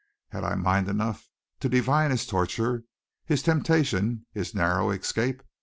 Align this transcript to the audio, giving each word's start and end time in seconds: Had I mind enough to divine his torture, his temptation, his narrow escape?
Had 0.29 0.43
I 0.43 0.55
mind 0.55 0.87
enough 0.89 1.29
to 1.59 1.69
divine 1.69 2.09
his 2.09 2.25
torture, 2.25 2.83
his 3.23 3.43
temptation, 3.43 4.25
his 4.33 4.55
narrow 4.55 4.89
escape? 4.89 5.43